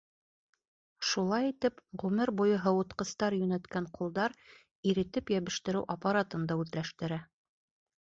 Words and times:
Шулай 1.09 1.49
итеп, 1.51 1.83
ғүмер 2.05 2.31
буйы 2.41 2.57
һыуытҡыстар 2.65 3.37
йүнәткән 3.41 3.91
ҡулдар 4.01 4.37
иретеп 4.95 5.33
йәбештереү 5.37 5.89
аппаратын 5.99 6.53
да 6.53 6.63
үҙләштерә. 6.67 7.25